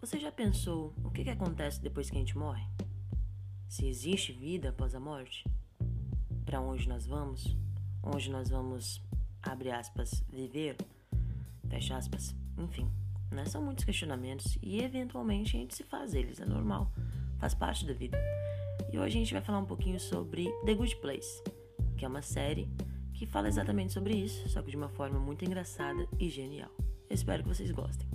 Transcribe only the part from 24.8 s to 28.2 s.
forma muito engraçada e genial. Espero que vocês gostem.